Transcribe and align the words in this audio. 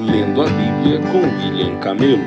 Lendo 0.00 0.42
a 0.42 0.44
Bíblia 0.44 1.00
com 1.10 1.18
William 1.18 1.80
Camelo. 1.80 2.22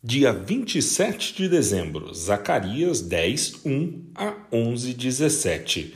Dia 0.00 0.32
27 0.32 1.34
de 1.34 1.48
dezembro, 1.48 2.14
Zacarias 2.14 3.00
10, 3.00 3.66
1 3.66 4.02
a 4.14 4.34
11, 4.52 4.94
17. 4.94 5.94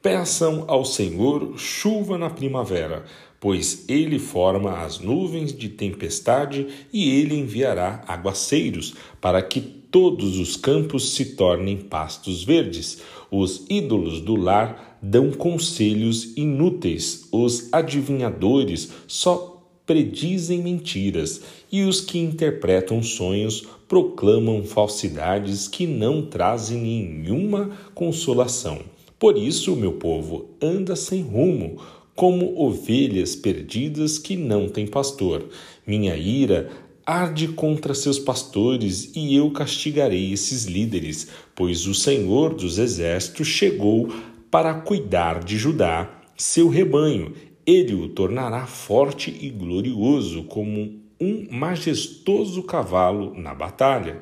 Peçam 0.00 0.64
ao 0.68 0.86
Senhor 0.86 1.58
chuva 1.58 2.16
na 2.16 2.30
primavera, 2.30 3.04
pois 3.38 3.84
ele 3.90 4.18
forma 4.18 4.78
as 4.78 4.98
nuvens 4.98 5.52
de 5.52 5.68
tempestade 5.68 6.66
e 6.90 7.10
ele 7.10 7.38
enviará 7.38 8.02
aguaceiros, 8.08 8.94
para 9.20 9.42
que 9.42 9.81
todos 9.92 10.38
os 10.38 10.56
campos 10.56 11.10
se 11.10 11.36
tornem 11.36 11.76
pastos 11.76 12.42
verdes. 12.42 12.98
Os 13.30 13.64
ídolos 13.68 14.22
do 14.22 14.34
lar 14.34 14.98
dão 15.02 15.30
conselhos 15.30 16.32
inúteis, 16.34 17.28
os 17.30 17.68
adivinhadores 17.70 18.90
só 19.06 19.62
predizem 19.84 20.62
mentiras, 20.62 21.42
e 21.70 21.82
os 21.82 22.00
que 22.00 22.18
interpretam 22.18 23.02
sonhos 23.02 23.66
proclamam 23.86 24.64
falsidades 24.64 25.68
que 25.68 25.86
não 25.86 26.22
trazem 26.22 26.78
nenhuma 26.78 27.70
consolação. 27.94 28.78
Por 29.18 29.36
isso, 29.36 29.76
meu 29.76 29.92
povo 29.92 30.46
anda 30.60 30.96
sem 30.96 31.20
rumo 31.22 31.76
como 32.14 32.60
ovelhas 32.60 33.34
perdidas 33.34 34.18
que 34.18 34.36
não 34.36 34.68
têm 34.68 34.86
pastor. 34.86 35.48
Minha 35.86 36.16
ira 36.16 36.70
arde 37.06 37.48
contra 37.48 37.94
seus 37.94 38.18
pastores 38.18 39.12
e 39.14 39.34
eu 39.34 39.50
castigarei 39.50 40.32
esses 40.32 40.64
líderes, 40.64 41.28
pois 41.54 41.86
o 41.86 41.94
Senhor 41.94 42.54
dos 42.54 42.78
Exércitos 42.78 43.46
chegou 43.46 44.12
para 44.50 44.74
cuidar 44.74 45.42
de 45.42 45.56
Judá, 45.56 46.10
seu 46.36 46.68
rebanho. 46.68 47.32
Ele 47.64 47.94
o 47.94 48.08
tornará 48.08 48.66
forte 48.66 49.36
e 49.40 49.50
glorioso 49.50 50.44
como 50.44 51.00
um 51.20 51.46
majestoso 51.50 52.62
cavalo 52.62 53.32
na 53.38 53.54
batalha. 53.54 54.20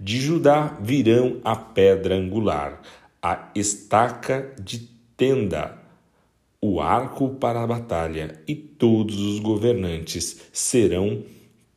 De 0.00 0.20
Judá 0.20 0.78
virão 0.80 1.38
a 1.44 1.54
pedra 1.54 2.14
angular, 2.14 2.80
a 3.22 3.50
estaca 3.54 4.54
de 4.62 4.88
tenda, 5.16 5.76
o 6.60 6.80
arco 6.80 7.30
para 7.30 7.62
a 7.62 7.66
batalha, 7.66 8.40
e 8.46 8.54
todos 8.54 9.20
os 9.20 9.40
governantes 9.40 10.40
serão 10.52 11.22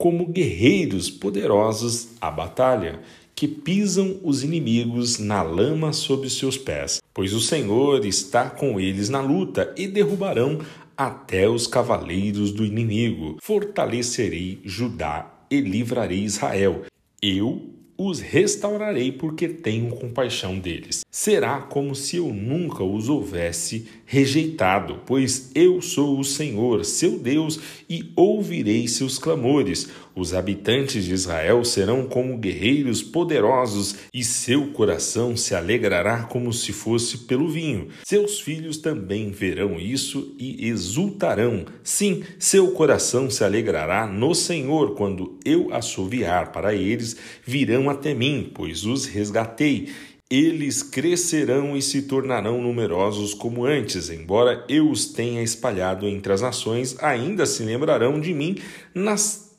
como 0.01 0.25
guerreiros 0.25 1.11
poderosos 1.11 2.07
à 2.19 2.31
batalha, 2.31 3.01
que 3.35 3.47
pisam 3.47 4.19
os 4.23 4.43
inimigos 4.43 5.19
na 5.19 5.43
lama 5.43 5.93
sob 5.93 6.27
seus 6.27 6.57
pés. 6.57 6.99
Pois 7.13 7.33
o 7.33 7.39
Senhor 7.39 8.03
está 8.03 8.49
com 8.49 8.79
eles 8.79 9.09
na 9.09 9.21
luta 9.21 9.71
e 9.77 9.87
derrubarão 9.87 10.57
até 10.97 11.47
os 11.47 11.67
cavaleiros 11.67 12.51
do 12.51 12.65
inimigo. 12.65 13.37
Fortalecerei 13.43 14.59
Judá 14.63 15.31
e 15.51 15.61
livrarei 15.61 16.23
Israel. 16.23 16.81
Eu 17.21 17.61
os 17.95 18.19
restaurarei 18.19 19.11
porque 19.11 19.47
tenho 19.47 19.95
compaixão 19.95 20.57
deles. 20.57 21.01
Será 21.11 21.59
como 21.59 21.93
se 21.93 22.17
eu 22.17 22.33
nunca 22.33 22.83
os 22.83 23.07
houvesse 23.07 23.87
rejeitado, 24.11 24.99
pois 25.05 25.51
eu 25.55 25.81
sou 25.81 26.19
o 26.19 26.23
Senhor, 26.25 26.83
seu 26.83 27.17
Deus, 27.17 27.57
e 27.89 28.11
ouvirei 28.13 28.85
seus 28.85 29.17
clamores. 29.17 29.87
Os 30.13 30.33
habitantes 30.33 31.05
de 31.05 31.13
Israel 31.13 31.63
serão 31.63 32.05
como 32.05 32.37
guerreiros 32.37 33.01
poderosos, 33.01 33.95
e 34.13 34.21
seu 34.21 34.67
coração 34.73 35.37
se 35.37 35.55
alegrará 35.55 36.23
como 36.23 36.51
se 36.51 36.73
fosse 36.73 37.19
pelo 37.19 37.47
vinho. 37.47 37.87
Seus 38.03 38.41
filhos 38.41 38.75
também 38.75 39.31
verão 39.31 39.79
isso 39.79 40.35
e 40.37 40.67
exultarão. 40.67 41.63
Sim, 41.81 42.21
seu 42.37 42.71
coração 42.71 43.29
se 43.29 43.45
alegrará 43.45 44.05
no 44.05 44.35
Senhor 44.35 44.93
quando 44.93 45.39
eu 45.45 45.73
assoviar 45.73 46.51
para 46.51 46.75
eles, 46.75 47.15
virão 47.45 47.89
até 47.89 48.13
mim, 48.13 48.51
pois 48.53 48.83
os 48.83 49.05
resgatei. 49.05 49.87
Eles 50.31 50.81
crescerão 50.81 51.75
e 51.75 51.81
se 51.81 52.03
tornarão 52.03 52.61
numerosos 52.61 53.33
como 53.33 53.65
antes, 53.65 54.09
embora 54.09 54.65
eu 54.69 54.89
os 54.89 55.05
tenha 55.07 55.43
espalhado 55.43 56.07
entre 56.07 56.31
as 56.31 56.41
nações, 56.41 56.95
ainda 56.99 57.45
se 57.45 57.63
lembrarão 57.63 58.19
de 58.19 58.33
mim 58.33 58.55
nas 58.95 59.57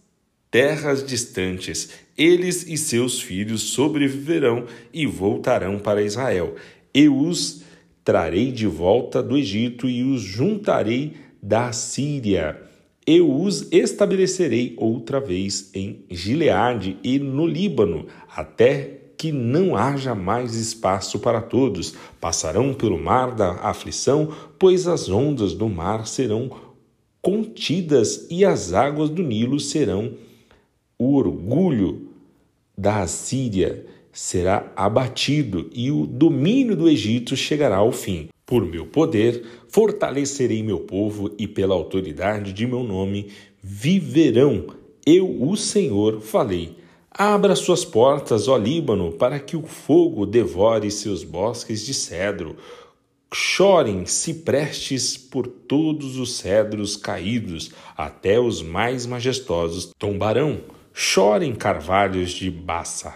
terras 0.50 1.04
distantes. 1.04 1.90
Eles 2.16 2.66
e 2.66 2.78
seus 2.78 3.20
filhos 3.20 3.60
sobreviverão 3.60 4.64
e 4.92 5.06
voltarão 5.06 5.78
para 5.78 6.02
Israel. 6.02 6.56
Eu 6.94 7.18
os 7.18 7.62
trarei 8.02 8.50
de 8.50 8.66
volta 8.66 9.22
do 9.22 9.36
Egito 9.36 9.86
e 9.86 10.02
os 10.02 10.22
juntarei 10.22 11.16
da 11.42 11.70
Síria 11.70 12.72
eu 13.06 13.34
os 13.34 13.66
estabelecerei 13.72 14.74
outra 14.76 15.18
vez 15.18 15.70
em 15.74 16.04
Gileade 16.08 16.96
e 17.02 17.18
no 17.18 17.46
Líbano, 17.46 18.06
até 18.28 19.01
que 19.22 19.30
não 19.30 19.76
haja 19.76 20.16
mais 20.16 20.56
espaço 20.56 21.20
para 21.20 21.40
todos. 21.40 21.94
Passarão 22.20 22.74
pelo 22.74 22.98
mar 22.98 23.32
da 23.32 23.52
aflição, 23.52 24.32
pois 24.58 24.88
as 24.88 25.08
ondas 25.08 25.54
do 25.54 25.68
mar 25.68 26.08
serão 26.08 26.50
contidas 27.20 28.26
e 28.28 28.44
as 28.44 28.72
águas 28.72 29.08
do 29.08 29.22
Nilo 29.22 29.60
serão 29.60 30.14
o 30.98 31.14
orgulho 31.14 32.08
da 32.76 33.02
Assíria 33.02 33.86
será 34.12 34.72
abatido 34.74 35.70
e 35.72 35.92
o 35.92 36.04
domínio 36.04 36.74
do 36.74 36.88
Egito 36.88 37.36
chegará 37.36 37.76
ao 37.76 37.92
fim. 37.92 38.26
Por 38.44 38.66
meu 38.66 38.86
poder, 38.86 39.44
fortalecerei 39.68 40.64
meu 40.64 40.80
povo 40.80 41.30
e 41.38 41.46
pela 41.46 41.76
autoridade 41.76 42.52
de 42.52 42.66
meu 42.66 42.82
nome 42.82 43.28
viverão. 43.62 44.66
Eu, 45.06 45.42
o 45.44 45.56
Senhor, 45.56 46.20
falei. 46.20 46.81
Abra 47.14 47.54
suas 47.54 47.84
portas, 47.84 48.48
ó 48.48 48.56
Líbano, 48.56 49.12
para 49.12 49.38
que 49.38 49.54
o 49.54 49.62
fogo 49.62 50.24
devore 50.24 50.90
seus 50.90 51.22
bosques 51.22 51.84
de 51.84 51.92
cedro. 51.92 52.56
Chorem 53.34 54.06
ciprestes 54.06 55.18
por 55.18 55.46
todos 55.46 56.16
os 56.16 56.36
cedros 56.36 56.96
caídos, 56.96 57.70
até 57.94 58.40
os 58.40 58.62
mais 58.62 59.04
majestosos 59.04 59.92
tombarão. 59.98 60.62
Chorem 60.94 61.54
carvalhos 61.54 62.30
de 62.30 62.50
Baça, 62.50 63.14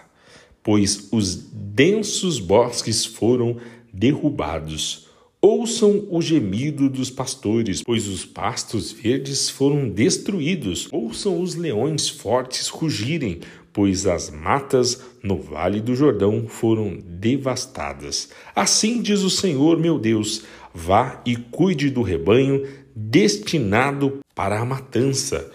pois 0.62 1.08
os 1.10 1.34
densos 1.34 2.38
bosques 2.38 3.06
foram 3.06 3.56
derrubados. 3.90 5.05
Ouçam 5.48 6.08
o 6.10 6.20
gemido 6.20 6.90
dos 6.90 7.08
pastores, 7.08 7.80
pois 7.80 8.08
os 8.08 8.24
pastos 8.24 8.90
verdes 8.90 9.48
foram 9.48 9.88
destruídos. 9.88 10.88
Ouçam 10.90 11.40
os 11.40 11.54
leões 11.54 12.08
fortes 12.08 12.66
rugirem, 12.66 13.38
pois 13.72 14.08
as 14.08 14.28
matas 14.28 15.00
no 15.22 15.40
vale 15.40 15.80
do 15.80 15.94
Jordão 15.94 16.48
foram 16.48 16.98
devastadas. 17.00 18.30
Assim 18.56 19.00
diz 19.00 19.20
o 19.20 19.30
Senhor, 19.30 19.78
meu 19.78 20.00
Deus: 20.00 20.42
vá 20.74 21.22
e 21.24 21.36
cuide 21.36 21.90
do 21.90 22.02
rebanho 22.02 22.66
destinado 22.92 24.18
para 24.34 24.58
a 24.58 24.64
matança. 24.64 25.48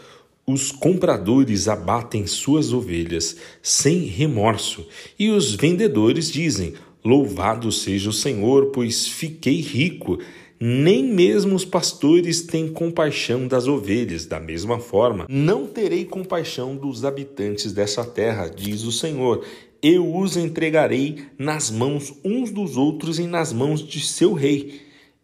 Os 0.47 0.71
compradores 0.71 1.67
abatem 1.67 2.25
suas 2.25 2.71
ovelhas 2.71 3.35
sem 3.61 4.05
remorso, 4.05 4.87
e 5.19 5.29
os 5.31 5.53
vendedores 5.53 6.31
dizem: 6.31 6.75
Louvado 7.03 7.71
seja 7.71 8.09
o 8.09 8.13
Senhor, 8.13 8.67
pois 8.67 9.07
fiquei 9.07 9.59
rico. 9.59 10.19
Nem 10.59 11.03
mesmo 11.03 11.55
os 11.55 11.65
pastores 11.65 12.41
têm 12.41 12.67
compaixão 12.67 13.47
das 13.47 13.67
ovelhas. 13.67 14.25
Da 14.25 14.39
mesma 14.39 14.79
forma, 14.79 15.25
não 15.27 15.65
terei 15.65 16.05
compaixão 16.05 16.75
dos 16.75 17.03
habitantes 17.03 17.73
dessa 17.73 18.05
terra, 18.05 18.47
diz 18.47 18.83
o 18.83 18.91
Senhor. 18.91 19.43
Eu 19.81 20.15
os 20.15 20.37
entregarei 20.37 21.23
nas 21.39 21.71
mãos 21.71 22.13
uns 22.23 22.51
dos 22.51 22.77
outros 22.77 23.17
e 23.17 23.25
nas 23.25 23.51
mãos 23.51 23.81
de 23.85 23.99
seu 23.99 24.33
rei. 24.33 24.81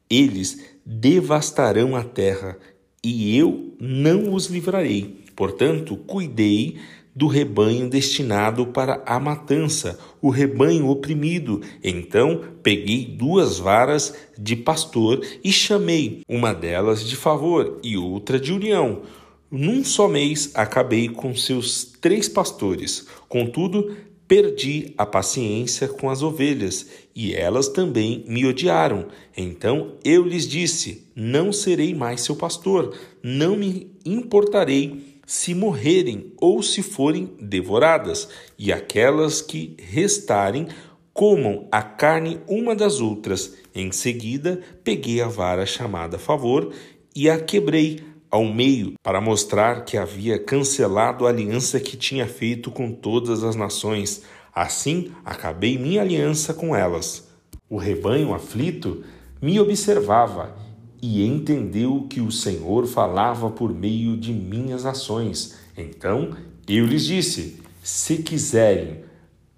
Eles 0.10 0.60
devastarão 0.84 1.96
a 1.96 2.04
terra 2.04 2.58
e 3.04 3.38
eu 3.38 3.76
não 3.80 4.34
os 4.34 4.48
livrarei. 4.48 5.22
Portanto, 5.36 5.96
cuidei 5.96 6.78
do 7.18 7.26
rebanho 7.26 7.90
destinado 7.90 8.68
para 8.68 9.02
a 9.04 9.20
matança, 9.20 9.98
o 10.22 10.30
rebanho 10.30 10.88
oprimido. 10.88 11.62
Então 11.84 12.44
peguei 12.62 13.06
duas 13.06 13.58
varas 13.58 14.14
de 14.38 14.56
pastor 14.56 15.26
e 15.44 15.52
chamei 15.52 16.22
uma 16.30 16.54
delas 16.54 17.04
de 17.04 17.16
favor 17.16 17.80
e 17.82 17.98
outra 17.98 18.40
de 18.40 18.54
união. 18.54 19.02
Num 19.50 19.84
só 19.84 20.08
mês 20.08 20.52
acabei 20.54 21.10
com 21.10 21.34
seus 21.36 21.86
três 22.00 22.30
pastores. 22.30 23.08
Contudo, 23.28 23.98
perdi 24.28 24.94
a 24.96 25.04
paciência 25.04 25.88
com 25.88 26.12
as 26.12 26.22
ovelhas, 26.22 26.86
e 27.16 27.34
elas 27.34 27.68
também 27.68 28.26
me 28.28 28.46
odiaram. 28.46 29.08
Então 29.36 29.94
eu 30.06 30.24
lhes 30.24 30.48
disse: 30.48 31.08
Não 31.16 31.52
serei 31.52 31.96
mais 31.96 32.22
seu 32.22 32.36
pastor, 32.36 32.96
não 33.24 33.58
me 33.58 33.90
importarei 34.06 35.17
se 35.28 35.54
morrerem 35.54 36.32
ou 36.40 36.64
se 36.64 36.82
forem 36.82 37.36
devoradas, 37.38 38.30
e 38.58 38.72
aquelas 38.72 39.42
que 39.42 39.76
restarem 39.78 40.70
comam 41.14 41.68
a 41.70 41.82
carne 41.82 42.40
uma 42.48 42.74
das 42.74 43.02
outras. 43.02 43.54
Em 43.76 43.92
seguida, 43.92 44.62
peguei 44.86 45.22
a 45.22 45.28
vara 45.28 45.66
chamada 45.66 46.18
favor 46.18 46.72
e 47.14 47.30
a 47.30 47.38
quebrei, 47.38 48.00
ao 48.32 48.46
meio 48.46 48.94
para 49.04 49.22
mostrar 49.22 49.84
que 49.84 49.98
havia 49.98 50.40
cancelado 50.40 51.26
a 51.26 51.30
aliança 51.30 51.80
que 51.80 51.98
tinha 51.98 52.28
feito 52.28 52.72
com 52.72 52.92
todas 52.92 53.44
as 53.44 53.56
nações. 53.56 54.24
Assim, 54.54 55.12
acabei 55.26 55.78
minha 55.78 56.02
aliança 56.02 56.54
com 56.54 56.76
elas. 56.76 57.28
O 57.70 57.78
rebanho 57.78 58.34
aflito 58.34 59.04
me 59.42 59.60
observava 59.60 60.56
e 61.02 61.26
entendeu 61.26 62.08
que 62.10 62.22
o 62.22 62.32
Senhor 62.32 62.86
falava 62.88 63.50
por 63.50 63.74
meio 63.74 64.18
de 64.18 64.34
minhas 64.34 64.86
ações. 64.86 65.58
Então 65.78 66.36
eu 66.68 66.86
lhes 66.86 67.06
disse: 67.06 67.62
Se 67.82 68.18
quiserem, 68.18 69.02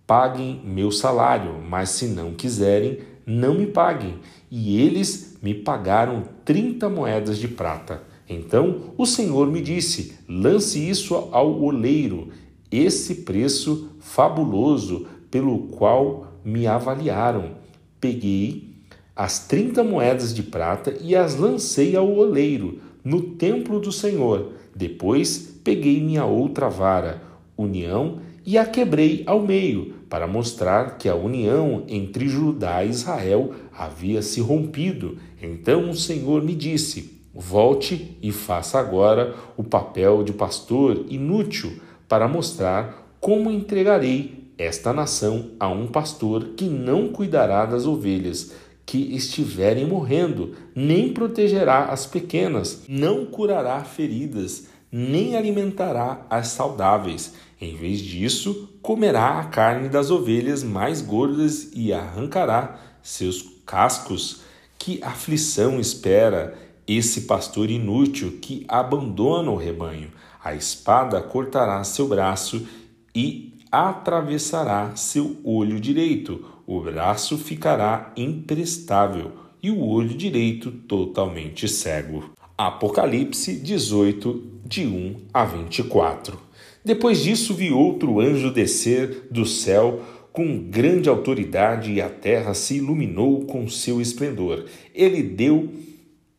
paguem 0.06 0.62
meu 0.66 0.92
salário, 0.92 1.62
mas 1.62 1.90
se 1.90 2.08
não 2.08 2.34
quiserem, 2.34 3.00
não 3.26 3.54
me 3.54 3.68
paguem. 3.68 4.20
E 4.50 4.80
eles 4.82 5.38
me 5.42 5.54
pagaram 5.54 6.24
trinta 6.44 6.90
moedas 6.90 7.38
de 7.38 7.48
prata. 7.48 8.02
Então 8.28 8.94
o 8.98 9.06
Senhor 9.06 9.48
me 9.48 9.62
disse: 9.62 10.18
lance 10.28 10.90
isso 10.90 11.16
ao 11.32 11.62
oleiro, 11.62 12.30
esse 12.72 13.16
preço 13.16 13.90
fabuloso 14.00 15.08
pelo 15.32 15.68
qual 15.68 16.34
me 16.44 16.68
avaliaram. 16.68 17.58
Peguei 18.00 18.69
as 19.20 19.38
trinta 19.38 19.84
moedas 19.84 20.34
de 20.34 20.42
prata 20.42 20.96
e 21.02 21.14
as 21.14 21.36
lancei 21.36 21.94
ao 21.94 22.10
oleiro, 22.10 22.80
no 23.04 23.22
templo 23.22 23.78
do 23.78 23.92
Senhor. 23.92 24.54
Depois 24.74 25.60
peguei 25.62 26.00
minha 26.00 26.24
outra 26.24 26.70
vara, 26.70 27.22
união, 27.58 28.20
e 28.46 28.58
a 28.58 28.66
quebrei 28.66 29.24
ao 29.26 29.42
meio, 29.42 29.94
para 30.10 30.26
mostrar 30.26 30.98
que 30.98 31.10
a 31.10 31.16
união 31.16 31.84
entre 31.90 32.30
Judá 32.30 32.82
e 32.82 32.92
Israel 32.92 33.52
havia 33.78 34.22
se 34.22 34.40
rompido. 34.40 35.18
Então 35.42 35.90
o 35.90 35.96
Senhor 35.96 36.42
me 36.42 36.56
disse: 36.56 37.20
Volte 37.36 38.18
e 38.22 38.32
faça 38.32 38.80
agora 38.80 39.36
o 39.58 39.66
papel 39.66 40.24
de 40.24 40.32
pastor 40.32 41.06
inútil 41.10 41.74
para 42.08 42.26
mostrar 42.26 43.18
como 43.20 43.52
entregarei 43.52 44.48
esta 44.58 44.94
nação 44.94 45.52
a 45.60 45.68
um 45.68 45.88
pastor 45.88 46.52
que 46.56 46.66
não 46.66 47.10
cuidará 47.10 47.66
das 47.66 47.86
ovelhas 47.86 48.54
que 48.90 49.16
estiverem 49.16 49.86
morrendo, 49.86 50.56
nem 50.74 51.14
protegerá 51.14 51.90
as 51.90 52.08
pequenas, 52.08 52.86
não 52.90 53.24
curará 53.24 53.84
feridas, 53.84 54.66
nem 54.92 55.38
alimentará 55.38 56.26
as 56.28 56.48
saudáveis. 56.48 57.36
Em 57.62 57.76
vez 57.76 58.00
disso, 58.00 58.68
comerá 58.82 59.40
a 59.40 59.44
carne 59.44 59.90
das 59.90 60.10
ovelhas 60.10 60.64
mais 60.64 61.04
gordas 61.04 61.70
e 61.76 61.94
arrancará 61.94 62.80
seus 63.04 63.46
cascos. 63.64 64.42
Que 64.80 65.00
aflição 65.04 65.80
espera 65.80 66.58
esse 66.88 67.22
pastor 67.22 67.70
inútil 67.70 68.40
que 68.42 68.66
abandona 68.68 69.52
o 69.52 69.56
rebanho. 69.56 70.10
A 70.44 70.56
espada 70.56 71.22
cortará 71.22 71.84
seu 71.84 72.08
braço 72.08 72.68
e 73.14 73.54
atravessará 73.72 74.96
seu 74.96 75.38
olho 75.44 75.80
direito. 75.80 76.44
O 76.72 76.82
braço 76.82 77.36
ficará 77.36 78.14
imprestável 78.16 79.32
e 79.60 79.72
o 79.72 79.84
olho 79.84 80.10
direito 80.14 80.70
totalmente 80.70 81.68
cego. 81.68 82.30
Apocalipse 82.56 83.56
18, 83.56 84.44
de 84.66 84.86
1 84.86 85.16
a 85.34 85.46
24. 85.46 86.40
Depois 86.86 87.24
disso, 87.24 87.56
vi 87.56 87.72
outro 87.72 88.20
anjo 88.20 88.54
descer 88.54 89.30
do 89.32 89.48
céu 89.48 90.04
com 90.32 90.60
grande 90.60 91.10
autoridade 91.10 91.92
e 91.92 92.00
a 92.00 92.08
terra 92.08 92.54
se 92.54 92.76
iluminou 92.76 93.48
com 93.48 93.68
seu 93.68 94.00
esplendor. 94.00 94.66
Ele 94.94 95.24
deu 95.24 95.74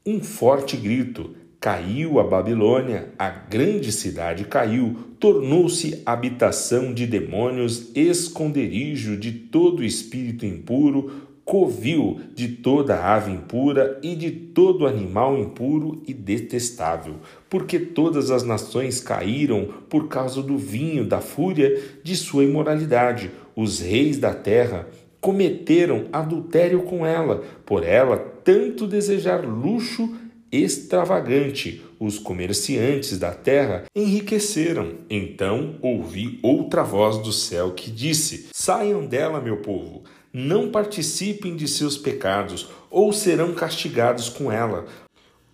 um 0.07 0.23
forte 0.23 0.77
grito. 0.77 1.35
Caiu 1.61 2.19
a 2.19 2.25
Babilônia, 2.25 3.11
a 3.19 3.29
grande 3.29 3.93
cidade 3.93 4.45
caiu, 4.45 4.97
tornou-se 5.19 6.01
habitação 6.07 6.95
de 6.95 7.07
demônios, 7.07 7.91
esconderijo 7.95 9.15
de 9.15 9.31
todo 9.31 9.85
espírito 9.85 10.47
impuro, 10.47 11.29
covil 11.45 12.19
de 12.35 12.49
toda 12.49 13.05
ave 13.05 13.31
impura 13.31 14.01
e 14.03 14.17
de 14.17 14.31
todo 14.31 14.87
animal 14.87 15.37
impuro 15.37 16.03
e 16.07 16.15
detestável, 16.15 17.17
porque 17.51 17.79
todas 17.79 18.31
as 18.31 18.43
nações 18.43 18.99
caíram 18.99 19.69
por 19.91 20.09
causa 20.09 20.43
do 20.43 20.57
vinho 20.57 21.05
da 21.05 21.21
fúria 21.21 21.79
de 22.03 22.17
sua 22.17 22.43
imoralidade. 22.43 23.31
Os 23.55 23.81
reis 23.81 24.17
da 24.17 24.33
terra 24.33 24.89
cometeram 25.21 26.07
adultério 26.11 26.85
com 26.85 27.05
ela, 27.05 27.43
por 27.67 27.85
ela 27.85 28.17
tanto 28.17 28.87
desejar 28.87 29.45
luxo 29.45 30.09
extravagante. 30.53 31.83
Os 31.99 32.19
comerciantes 32.19 33.19
da 33.19 33.33
terra 33.33 33.85
enriqueceram. 33.95 34.95
Então 35.09 35.77
ouvi 35.83 36.39
outra 36.43 36.83
voz 36.83 37.19
do 37.19 37.33
céu 37.33 37.73
que 37.73 37.91
disse: 37.91 38.49
Saiam 38.53 39.05
dela, 39.05 39.41
meu 39.41 39.59
povo, 39.59 40.03
não 40.33 40.71
participem 40.71 41.57
de 41.57 41.67
seus 41.69 41.97
pecados, 41.97 42.69
ou 42.91 43.13
serão 43.13 43.53
castigados 43.53 44.29
com 44.29 44.51
ela, 44.51 44.87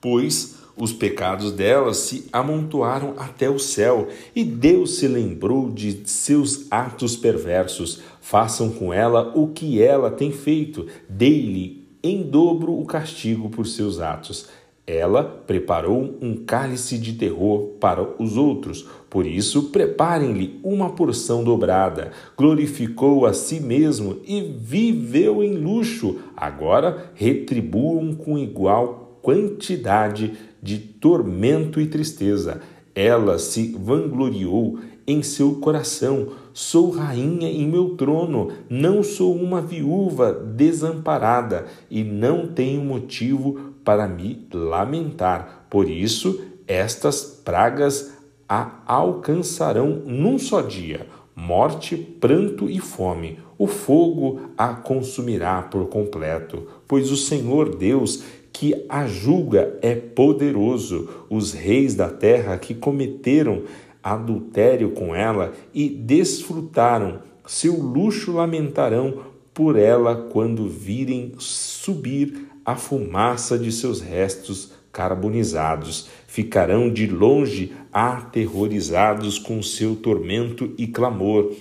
pois 0.01 0.57
os 0.77 0.93
pecados 0.93 1.53
dela 1.53 1.95
se 1.95 2.29
amontoaram 2.31 3.15
até 3.17 3.49
o 3.49 3.59
céu, 3.59 4.09
e 4.35 4.45
Deus 4.45 4.99
se 4.99 5.09
lembrou 5.09 5.71
de 5.71 6.07
seus 6.07 6.71
atos 6.71 7.17
perversos. 7.17 8.03
Façam 8.21 8.71
com 8.71 8.93
ela 8.93 9.33
o 9.35 9.49
que 9.49 9.83
ela 9.83 10.11
tem 10.11 10.31
feito, 10.31 10.87
dei-lhe 11.09 11.87
em 12.03 12.23
dobro 12.23 12.79
o 12.79 12.85
castigo 12.85 13.49
por 13.49 13.67
seus 13.67 14.01
atos. 14.01 14.49
Ela 14.87 15.25
preparou 15.25 16.17
um 16.23 16.37
cálice 16.37 16.97
de 16.97 17.15
terror 17.15 17.71
para 17.81 18.07
os 18.23 18.37
outros, 18.37 18.87
por 19.11 19.27
isso 19.27 19.71
preparem-lhe 19.71 20.61
uma 20.63 20.91
porção 20.91 21.43
dobrada. 21.43 22.13
Glorificou 22.37 23.27
a 23.27 23.33
si 23.33 23.59
mesmo 23.59 24.21
e 24.25 24.41
viveu 24.41 25.43
em 25.43 25.57
luxo. 25.57 26.19
Agora 26.37 27.11
retribuam 27.15 28.15
com 28.15 28.39
igual 28.39 29.19
quantidade 29.21 30.35
de 30.63 30.79
tormento 30.79 31.81
e 31.81 31.87
tristeza. 31.89 32.61
Ela 32.95 33.41
se 33.41 33.77
vangloriou 33.77 34.79
em 35.07 35.23
seu 35.23 35.57
coração: 35.57 36.29
Sou 36.53 36.91
rainha 36.91 37.49
em 37.49 37.67
meu 37.69 37.91
trono, 37.97 38.53
não 38.69 39.03
sou 39.03 39.35
uma 39.35 39.61
viúva 39.61 40.33
desamparada 40.33 41.67
e 41.91 42.03
não 42.03 42.47
tenho 42.47 42.83
motivo 42.83 43.66
para 43.87 44.09
me 44.09 44.47
lamentar. 44.53 45.67
Por 45.71 45.89
isso, 45.89 46.45
estas 46.67 47.23
pragas 47.23 48.13
a 48.49 48.83
alcançarão 48.85 50.03
num 50.05 50.39
só 50.39 50.61
dia: 50.61 51.07
morte, 51.35 51.97
pranto 51.97 52.69
e 52.69 52.81
fome. 52.81 53.39
O 53.57 53.67
fogo 53.67 54.51
a 54.59 54.75
consumirá 54.75 55.63
por 55.63 55.87
completo, 55.87 56.67
pois 56.87 57.11
o 57.11 57.17
Senhor 57.17 57.77
Deus 57.77 58.23
que 58.53 58.85
a 58.89 59.07
julga 59.07 59.79
é 59.81 59.95
poderoso. 59.95 61.09
Os 61.31 61.53
reis 61.53 61.95
da 61.95 62.11
terra 62.11 62.59
que 62.59 62.75
cometeram 62.75 63.63
adultério 64.03 64.91
com 64.91 65.15
ela 65.15 65.53
e 65.73 65.89
desfrutaram 65.89 67.21
seu 67.47 67.81
luxo 67.81 68.33
lamentarão 68.33 69.37
por 69.55 69.77
ela 69.77 70.29
quando 70.31 70.69
virem 70.69 71.33
subir 71.39 72.46
a 72.67 72.75
fumaça 72.75 73.57
de 73.57 73.71
seus 73.71 74.01
restos 74.01 74.73
carbonizados. 74.93 76.09
Ficarão 76.27 76.93
de 76.93 77.07
longe 77.07 77.73
aterrorizados 77.93 79.39
com 79.39 79.63
seu 79.63 79.95
tormento 79.95 80.75
e 80.77 80.89
clamor. 80.89 81.55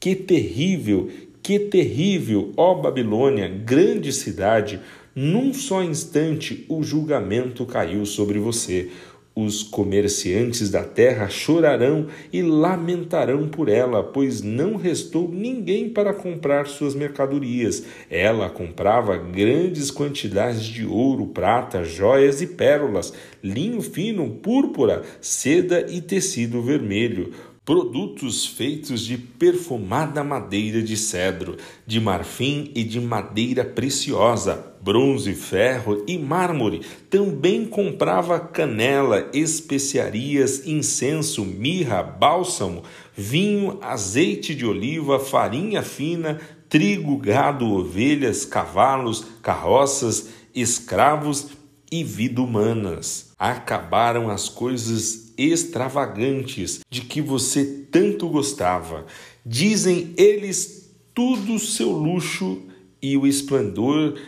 Que 0.00 0.16
terrível, 0.16 1.08
que 1.40 1.60
terrível, 1.60 2.52
ó 2.56 2.74
Babilônia, 2.74 3.46
grande 3.46 4.12
cidade! 4.12 4.80
Num 5.14 5.52
só 5.52 5.82
instante 5.82 6.64
o 6.68 6.82
julgamento 6.82 7.66
caiu 7.66 8.06
sobre 8.06 8.38
você. 8.38 8.90
Os 9.34 9.62
comerciantes 9.62 10.70
da 10.70 10.82
terra 10.82 11.28
chorarão 11.28 12.08
e 12.32 12.42
lamentarão 12.42 13.48
por 13.48 13.68
ela, 13.68 14.02
pois 14.02 14.42
não 14.42 14.74
restou 14.74 15.30
ninguém 15.30 15.88
para 15.88 16.12
comprar 16.12 16.66
suas 16.66 16.96
mercadorias. 16.96 17.84
Ela 18.10 18.50
comprava 18.50 19.16
grandes 19.16 19.88
quantidades 19.88 20.64
de 20.64 20.84
ouro, 20.84 21.28
prata, 21.28 21.84
joias 21.84 22.42
e 22.42 22.46
pérolas, 22.48 23.12
linho 23.42 23.80
fino, 23.80 24.28
púrpura, 24.30 25.02
seda 25.20 25.86
e 25.88 26.00
tecido 26.00 26.60
vermelho 26.60 27.32
produtos 27.64 28.46
feitos 28.46 29.02
de 29.02 29.18
perfumada 29.18 30.24
madeira 30.24 30.82
de 30.82 30.96
cedro, 30.96 31.56
de 31.86 32.00
marfim 32.00 32.70
e 32.74 32.82
de 32.82 33.00
madeira 33.00 33.64
preciosa, 33.64 34.74
bronze, 34.80 35.34
ferro 35.34 36.02
e 36.06 36.18
mármore. 36.18 36.80
Também 37.10 37.66
comprava 37.66 38.40
canela, 38.40 39.28
especiarias, 39.34 40.66
incenso, 40.66 41.44
mirra, 41.44 42.02
bálsamo, 42.02 42.82
vinho, 43.14 43.78
azeite 43.82 44.54
de 44.54 44.64
oliva, 44.64 45.20
farinha 45.20 45.82
fina, 45.82 46.40
trigo, 46.68 47.18
gado, 47.18 47.70
ovelhas, 47.70 48.44
cavalos, 48.46 49.26
carroças, 49.42 50.28
escravos 50.54 51.48
e 51.92 52.02
vida 52.02 52.40
humanas. 52.40 53.32
Acabaram 53.38 54.30
as 54.30 54.48
coisas 54.48 55.29
extravagantes 55.48 56.80
de 56.90 57.02
que 57.02 57.20
você 57.20 57.86
tanto 57.90 58.28
gostava. 58.28 59.06
Dizem 59.44 60.12
eles 60.16 60.90
tudo 61.14 61.58
seu 61.58 61.90
luxo 61.90 62.62
e 63.00 63.16
o 63.16 63.26
esplendor 63.26 64.18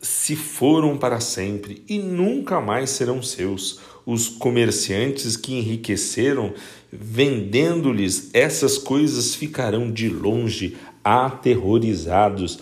se 0.00 0.36
foram 0.36 0.96
para 0.98 1.20
sempre 1.20 1.82
e 1.88 1.98
nunca 1.98 2.60
mais 2.60 2.90
serão 2.90 3.22
seus. 3.22 3.80
Os 4.06 4.28
comerciantes 4.28 5.36
que 5.36 5.54
enriqueceram 5.54 6.52
vendendo-lhes 6.92 8.30
essas 8.34 8.76
coisas 8.76 9.34
ficarão 9.34 9.90
de 9.90 10.08
longe 10.08 10.76
aterrorizados 11.02 12.58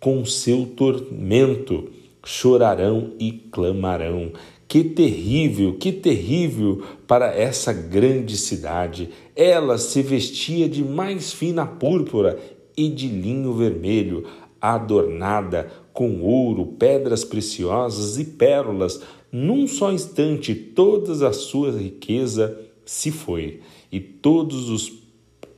com 0.00 0.24
seu 0.24 0.64
tormento, 0.64 1.90
chorarão 2.24 3.12
e 3.18 3.32
clamarão. 3.32 4.32
Que 4.70 4.84
terrível, 4.84 5.74
que 5.74 5.90
terrível 5.90 6.80
para 7.04 7.34
essa 7.34 7.72
grande 7.72 8.36
cidade! 8.36 9.08
Ela 9.34 9.76
se 9.76 10.00
vestia 10.00 10.68
de 10.68 10.84
mais 10.84 11.32
fina 11.32 11.66
púrpura 11.66 12.38
e 12.76 12.88
de 12.88 13.08
linho 13.08 13.52
vermelho, 13.52 14.24
adornada 14.60 15.72
com 15.92 16.20
ouro, 16.20 16.64
pedras 16.78 17.24
preciosas 17.24 18.16
e 18.16 18.24
pérolas. 18.24 19.00
Num 19.32 19.66
só 19.66 19.90
instante, 19.92 20.54
toda 20.54 21.26
a 21.26 21.32
sua 21.32 21.72
riqueza 21.72 22.56
se 22.84 23.10
foi, 23.10 23.58
e 23.90 23.98
todos 23.98 24.68
os 24.68 24.92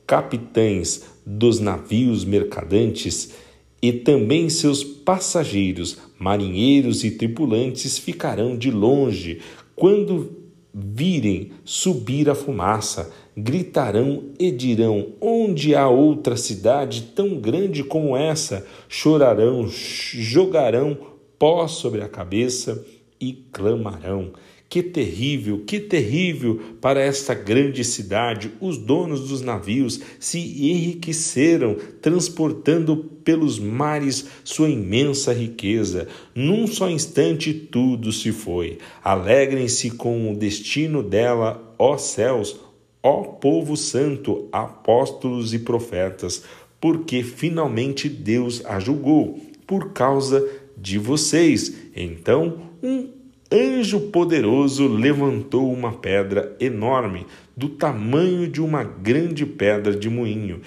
capitães 0.07 1.03
dos 1.23 1.59
navios 1.59 2.25
mercadantes 2.25 3.31
e 3.79 3.91
também 3.91 4.49
seus 4.49 4.83
passageiros, 4.83 5.99
marinheiros 6.23 7.03
e 7.03 7.11
tripulantes 7.11 7.97
ficarão 7.97 8.57
de 8.57 8.71
longe 8.71 9.41
quando 9.75 10.41
virem 10.73 11.51
subir 11.65 12.29
a 12.29 12.35
fumaça, 12.35 13.11
gritarão 13.35 14.23
e 14.39 14.49
dirão: 14.49 15.09
Onde 15.19 15.75
há 15.75 15.89
outra 15.89 16.37
cidade 16.37 17.11
tão 17.13 17.35
grande 17.35 17.83
como 17.83 18.15
essa? 18.15 18.65
Chorarão, 18.87 19.67
jogarão 19.67 20.97
pó 21.37 21.67
sobre 21.67 22.01
a 22.01 22.07
cabeça 22.07 22.83
e 23.19 23.33
clamarão. 23.51 24.33
Que 24.73 24.81
terrível, 24.81 25.63
que 25.67 25.79
terrível 25.79 26.59
para 26.81 26.99
esta 26.99 27.35
grande 27.35 27.83
cidade! 27.83 28.51
Os 28.59 28.75
donos 28.75 29.29
dos 29.29 29.39
navios 29.39 29.99
se 30.19 30.39
enriqueceram, 30.39 31.77
transportando 32.01 32.97
pelos 33.23 33.59
mares 33.59 34.25
sua 34.43 34.69
imensa 34.69 35.31
riqueza. 35.31 36.07
Num 36.33 36.65
só 36.65 36.89
instante 36.89 37.53
tudo 37.53 38.11
se 38.11 38.31
foi. 38.31 38.79
Alegrem-se 39.03 39.91
com 39.91 40.31
o 40.31 40.35
destino 40.35 41.03
dela, 41.03 41.75
ó 41.77 41.95
céus, 41.95 42.59
ó 43.03 43.21
povo 43.21 43.77
santo, 43.77 44.49
apóstolos 44.51 45.53
e 45.53 45.59
profetas, 45.59 46.43
porque 46.81 47.21
finalmente 47.21 48.09
Deus 48.09 48.65
a 48.65 48.79
julgou 48.79 49.39
por 49.67 49.93
causa 49.93 50.39
de 50.39 50.62
vocês. 50.97 51.75
Então, 51.95 52.71
um 52.81 53.09
anjo 53.51 53.99
poderoso 54.09 54.87
levantou 54.87 55.71
uma 55.71 55.93
pedra 55.93 56.55
enorme, 56.59 57.25
do 57.55 57.69
tamanho 57.69 58.47
de 58.47 58.59
uma 58.61 58.83
grande 58.83 59.45
pedra 59.45 59.95
de 59.95 60.09
moinho, 60.09 60.61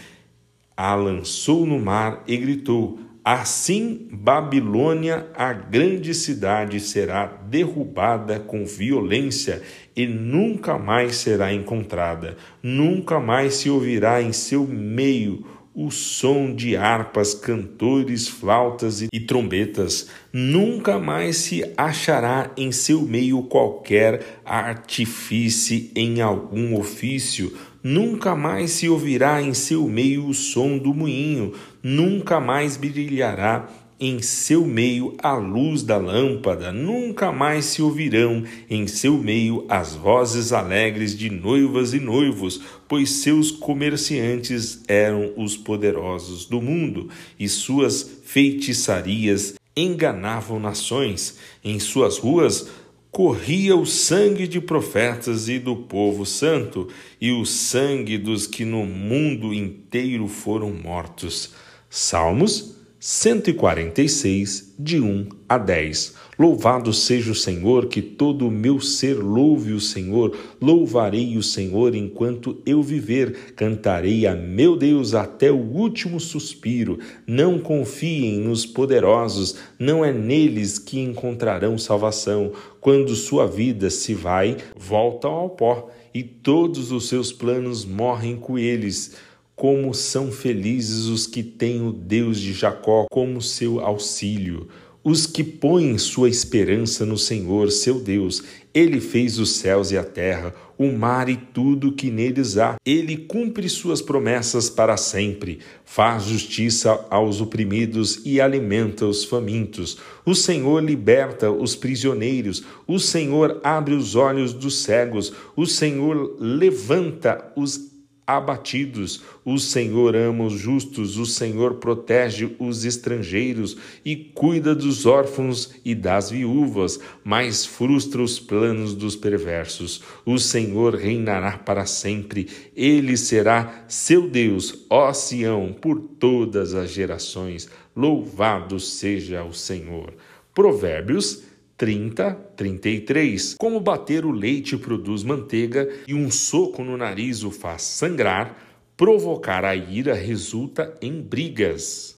a 0.77 0.95
lançou 0.95 1.67
no 1.67 1.81
mar 1.81 2.23
e 2.29 2.37
gritou: 2.37 3.01
Assim 3.25 4.07
Babilônia, 4.13 5.27
a 5.35 5.53
grande 5.53 6.15
cidade, 6.15 6.79
será 6.79 7.27
derrubada 7.27 8.39
com 8.39 8.65
violência 8.65 9.63
e 9.97 10.07
nunca 10.07 10.79
mais 10.79 11.17
será 11.17 11.53
encontrada, 11.53 12.37
nunca 12.63 13.19
mais 13.19 13.55
se 13.55 13.69
ouvirá 13.69 14.23
em 14.23 14.33
seu 14.33 14.65
meio 14.65 15.45
o 15.79 15.91
som 15.91 16.55
de 16.55 16.75
harpas, 16.75 17.35
cantores, 17.35 18.27
flautas 18.27 19.03
e 19.13 19.21
trombetas. 19.21 20.09
Nunca 20.33 20.99
mais 20.99 21.37
se 21.37 21.71
achará 21.77 22.51
em 22.57 22.73
seu 22.73 23.03
meio 23.03 23.43
qualquer 23.43 24.41
artifício 24.43 25.91
em 25.95 26.23
algum 26.23 26.75
ofício. 26.79 27.55
Nunca 27.83 28.35
mais 28.35 28.71
se 28.71 28.89
ouvirá 28.89 29.43
em 29.43 29.53
seu 29.53 29.87
meio 29.87 30.27
o 30.27 30.33
som 30.33 30.79
do 30.79 30.95
moinho. 30.95 31.53
Nunca 31.83 32.41
mais 32.41 32.79
brilhará 32.79 33.69
em 33.99 34.21
seu 34.21 34.67
meio 34.67 35.15
a 35.23 35.35
luz 35.35 35.83
da 35.83 35.97
lâmpada, 35.97 36.71
nunca 36.71 37.33
mais 37.33 37.65
se 37.65 37.81
ouvirão 37.81 38.45
em 38.69 38.87
seu 38.87 39.17
meio 39.17 39.65
as 39.69 39.95
vozes 39.95 40.53
alegres 40.53 41.17
de 41.17 41.31
noivas 41.31 41.95
e 41.95 42.01
noivos, 42.01 42.61
pois 42.87 43.11
seus 43.11 43.51
comerciantes 43.51 44.83
eram 44.87 45.33
os 45.37 45.57
poderosos 45.57 46.45
do 46.45 46.61
mundo, 46.61 47.09
e 47.39 47.49
suas 47.49 48.21
feitiçarias 48.25 49.55
enganavam 49.75 50.61
nações. 50.61 51.39
Em 51.65 51.79
suas 51.79 52.19
ruas 52.19 52.69
corria 53.11 53.75
o 53.75 53.87
sangue 53.87 54.47
de 54.47 54.61
profetas 54.61 55.49
e 55.49 55.59
do 55.59 55.75
povo 55.75 56.27
santo, 56.27 56.89
e 57.19 57.33
o 57.33 57.47
sangue 57.47 58.19
dos 58.19 58.47
que 58.47 58.63
no 58.63 58.85
mundo 58.85 59.55
inteiro 59.55 60.29
foram 60.29 60.71
mortos. 60.71 61.55
Salmos 61.89 62.76
146, 63.09 64.75
de 64.77 64.99
1 64.99 65.29
a 65.49 65.57
10. 65.59 66.15
Louvado 66.37 66.93
seja 66.93 67.31
o 67.31 67.37
Senhor, 67.37 67.87
que 67.87 68.03
todo 68.03 68.49
o 68.49 68.51
meu 68.51 68.81
ser 68.81 69.15
louve 69.15 69.73
o 69.73 69.81
Senhor. 69.81 70.37
Louvarei 70.61 71.37
o 71.37 71.43
Senhor 71.43 71.95
enquanto 71.95 72.61
eu 72.67 72.83
viver. 72.83 73.55
Cantarei 73.55 74.27
a 74.27 74.35
meu 74.35 74.77
Deus 74.77 75.15
até 75.15 75.53
o 75.53 75.57
último 75.57 76.19
suspiro. 76.19 76.99
Não 77.25 77.61
confiem 77.61 78.41
nos 78.41 78.67
poderosos, 78.67 79.55
não 79.79 80.05
é 80.05 80.13
neles 80.13 80.77
que 80.77 80.99
encontrarão 80.99 81.79
salvação. 81.79 82.51
Quando 82.81 83.15
sua 83.15 83.47
vida 83.47 83.89
se 83.89 84.15
vai, 84.15 84.57
voltam 84.77 85.31
ao 85.31 85.51
pó, 85.51 85.91
e 86.13 86.25
todos 86.25 86.91
os 86.91 87.09
seus 87.09 87.33
planos 87.33 87.85
morrem 87.85 88.35
com 88.35 88.59
eles. 88.59 89.15
Como 89.57 89.95
são 89.95 90.31
felizes 90.31 91.07
os 91.07 91.27
que 91.27 91.43
têm 91.43 91.81
o 91.81 91.91
Deus 91.91 92.39
de 92.39 92.53
Jacó 92.53 93.07
como 93.11 93.41
seu 93.41 93.81
auxílio, 93.81 94.69
os 95.03 95.25
que 95.25 95.43
põem 95.43 95.97
sua 95.97 96.29
esperança 96.29 97.07
no 97.07 97.17
Senhor, 97.17 97.71
seu 97.71 97.99
Deus. 97.99 98.43
Ele 98.75 99.01
fez 99.01 99.39
os 99.39 99.53
céus 99.57 99.91
e 99.93 99.97
a 99.97 100.05
terra, 100.05 100.55
o 100.77 100.93
mar 100.93 101.31
e 101.31 101.37
tudo 101.37 101.93
que 101.93 102.11
neles 102.11 102.59
há. 102.59 102.75
Ele 102.85 103.17
cumpre 103.17 103.67
suas 103.71 104.03
promessas 104.03 104.69
para 104.69 104.99
sempre, 104.99 105.61
faz 105.87 106.25
justiça 106.25 107.07
aos 107.09 107.41
oprimidos 107.41 108.21
e 108.27 108.43
alimenta 108.43 109.07
os 109.07 109.25
famintos. 109.25 109.97
O 110.27 110.35
Senhor 110.35 110.85
liberta 110.85 111.51
os 111.51 111.75
prisioneiros, 111.75 112.63
o 112.87 112.99
Senhor 112.99 113.59
abre 113.65 113.95
os 113.95 114.15
olhos 114.17 114.53
dos 114.53 114.83
cegos, 114.83 115.33
o 115.57 115.65
Senhor 115.65 116.37
levanta 116.39 117.53
os 117.57 117.96
abatidos. 118.27 119.23
O 119.45 119.59
Senhor 119.59 120.17
ama 120.17 120.45
os 120.45 120.55
justos, 120.55 121.17
o 121.17 121.25
Senhor 121.25 121.75
protege 121.75 122.57
os 122.59 122.85
estrangeiros 122.85 123.77
e 124.05 124.17
cuida 124.17 124.75
dos 124.75 125.07
órfãos 125.07 125.75
e 125.85 125.95
das 125.95 126.31
viúvas, 126.31 126.99
mas 127.23 127.65
frustra 127.65 128.21
os 128.21 128.41
planos 128.41 128.95
dos 128.95 129.15
perversos. 129.15 130.03
O 130.25 130.39
Senhor 130.39 130.95
reinará 130.97 131.57
para 131.57 131.87
sempre, 131.87 132.49
ele 132.75 133.17
será 133.17 133.85
seu 133.87 134.29
Deus, 134.29 134.87
ó 134.91 135.13
Sião, 135.13 135.73
por 135.73 136.01
todas 136.01 136.75
as 136.75 136.91
gerações. 136.91 137.69
Louvado 137.95 138.81
seja 138.81 139.45
o 139.45 139.55
Senhor. 139.55 140.13
Provérbios 140.53 141.45
30, 141.77 142.35
33. 142.57 143.55
Como 143.59 143.81
bater 143.81 144.25
o 144.25 144.31
leite 144.31 144.77
produz 144.77 145.23
manteiga 145.23 145.89
e 146.07 146.15
um 146.15 146.31
soco 146.31 146.83
no 146.83 146.97
nariz 146.97 147.43
o 147.43 147.51
faz 147.51 147.83
sangrar, 147.83 148.57
provocar 148.97 149.65
a 149.65 149.75
ira 149.75 150.15
resulta 150.15 150.97
em 151.03 151.21
brigas. 151.21 152.15